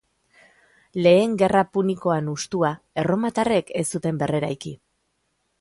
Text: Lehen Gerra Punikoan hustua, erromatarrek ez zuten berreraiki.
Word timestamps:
Lehen 1.07 1.35
Gerra 1.41 1.61
Punikoan 1.77 2.31
hustua, 2.33 2.73
erromatarrek 3.05 3.73
ez 3.83 3.87
zuten 3.97 4.23
berreraiki. 4.25 4.77